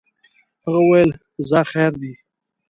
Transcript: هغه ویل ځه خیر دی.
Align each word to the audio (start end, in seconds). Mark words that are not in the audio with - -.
هغه 0.63 0.81
ویل 0.89 1.09
ځه 1.49 1.59
خیر 1.71 1.93
دی. 2.01 2.13